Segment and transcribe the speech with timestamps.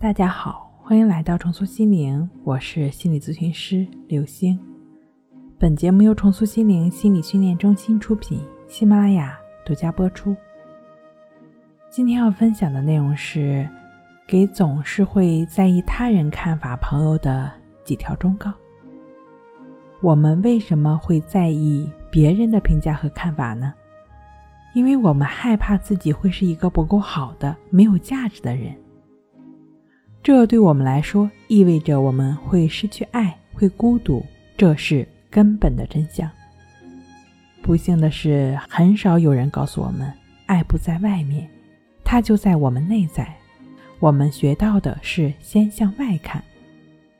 [0.00, 4.56] 大家好，欢迎来到重塑心灵，我是心理咨询师刘星。
[5.58, 10.36] 本节目由重塑心灵心理训练中心出品，喜马拉雅独家播出。
[11.90, 13.68] 今天要分享的内容是
[14.24, 17.50] 给总是会在意他人看法朋友的
[17.82, 18.52] 几条忠告。
[20.00, 23.74] 我们为什么会在意别人的评价和看法呢？
[24.74, 28.72] 因为我们害怕自己会是一个不够好的、没有价值的人。
[30.28, 34.22] 这对我们来说意味着我们会失去爱，会孤独，
[34.58, 36.30] 这是根本的真相。
[37.62, 40.12] 不幸的是，很少有人告诉我们，
[40.44, 41.48] 爱不在外面，
[42.04, 43.34] 它就在我们内在。
[44.00, 46.44] 我们学到的是先向外看，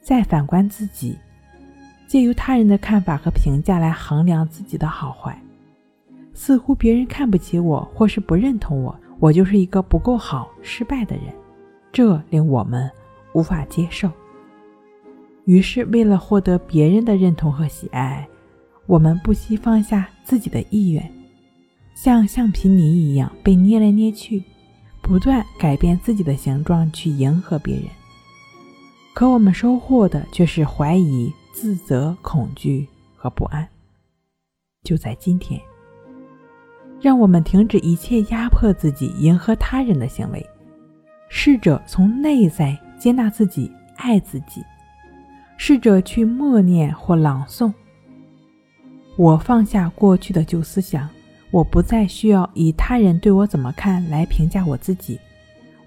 [0.00, 1.18] 再反观自己，
[2.06, 5.36] 借由他人的看法和评价来衡量自己的好坏。
[6.34, 11.24] 似乎别人看不起我，或是不认同我，我就是一个不够好、失败的人，
[11.92, 12.90] 这令我们
[13.34, 14.10] 无法接受。
[15.44, 18.26] 于是，为了获得别人的认同和喜爱，
[18.86, 21.12] 我们不惜放下自己的意愿，
[21.94, 24.42] 像橡皮泥一样被捏来捏去，
[25.02, 27.84] 不断改变自己的形状去迎合别人。
[29.14, 33.68] 可我们收获的却是怀疑、自责、恐惧和不安。
[34.82, 35.60] 就在今天。
[37.00, 40.46] 让我们停止一切压迫自己、迎合他人的行为，
[41.34, 44.62] 试着从内在接纳自己、爱自己。
[45.56, 47.72] 试着去默念或朗诵
[49.16, 51.08] ：“我放下过去的旧思想，
[51.50, 55.18] 我不再需要以他人对我怎么看来评价我自己，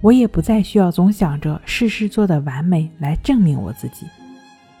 [0.00, 4.06] 我也不再需要总想着事事做得完美来证明我自己。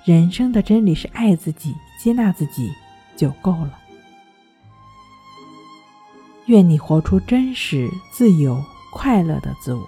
[0.02, 2.72] 人生的真理是爱自己、接纳自己
[3.14, 3.78] 就够了。”
[6.46, 9.86] 愿你活出真实、自由、快乐的自我。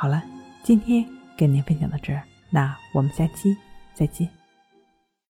[0.00, 0.22] 好了，
[0.62, 1.04] 今天
[1.36, 3.56] 跟您分享到这儿，那我们下期
[3.94, 4.37] 再见。